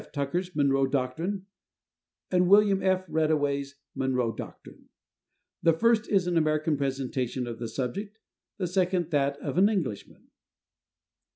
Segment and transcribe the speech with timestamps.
[0.13, 1.45] Tucker's "Monroe Doctrine,"
[2.31, 3.05] and William F.
[3.07, 4.89] Reddaway's "Monroe Doctrine."
[5.61, 8.17] The first is an American presentation of the subject;
[8.57, 10.29] the second that of an Englishman.